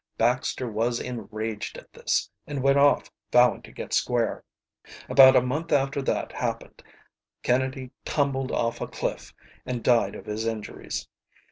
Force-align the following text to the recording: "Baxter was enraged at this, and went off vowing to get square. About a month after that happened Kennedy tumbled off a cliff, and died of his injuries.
"Baxter 0.17 0.67
was 0.67 0.99
enraged 0.99 1.77
at 1.77 1.93
this, 1.93 2.27
and 2.47 2.63
went 2.63 2.79
off 2.79 3.11
vowing 3.31 3.61
to 3.61 3.71
get 3.71 3.93
square. 3.93 4.43
About 5.07 5.35
a 5.35 5.43
month 5.43 5.71
after 5.71 6.01
that 6.01 6.31
happened 6.31 6.81
Kennedy 7.43 7.91
tumbled 8.03 8.51
off 8.51 8.81
a 8.81 8.87
cliff, 8.87 9.31
and 9.63 9.83
died 9.83 10.15
of 10.15 10.25
his 10.25 10.47
injuries. 10.47 11.07